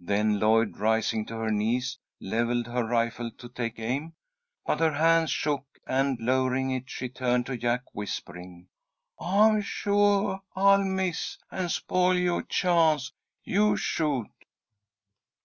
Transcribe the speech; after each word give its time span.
Then 0.00 0.40
Lloyd, 0.40 0.78
rising 0.78 1.26
to 1.26 1.36
her 1.36 1.52
knees, 1.52 1.96
levelled 2.20 2.66
her 2.66 2.84
rifle 2.84 3.30
to 3.38 3.48
take 3.48 3.78
aim. 3.78 4.14
But 4.66 4.80
her 4.80 4.90
hands 4.94 5.30
shook, 5.30 5.64
and, 5.86 6.18
lowering 6.18 6.72
it, 6.72 6.90
she 6.90 7.08
turned 7.08 7.46
to 7.46 7.56
Jack, 7.56 7.82
whispering, 7.92 8.66
"I'm 9.20 9.62
suah 9.62 10.40
I'll 10.56 10.82
miss, 10.82 11.38
and 11.52 11.70
spoil 11.70 12.14
yoah 12.18 12.42
chance. 12.48 13.12
You 13.44 13.76
shoot!" 13.76 14.26